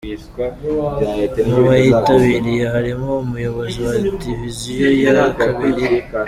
Mu 1.49 1.57
bayitabiriye 1.67 2.63
harimo 2.75 3.09
Umuyobozi 3.25 3.77
wa 3.87 3.95
Diviziyo 4.23 4.87
ya 5.03 5.13
kabiri, 5.41 5.83
Brig. 5.89 6.09